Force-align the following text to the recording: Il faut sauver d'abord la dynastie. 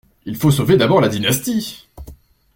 Il 0.25 0.35
faut 0.35 0.49
sauver 0.49 0.77
d'abord 0.77 0.99
la 0.99 1.09
dynastie. 1.09 1.87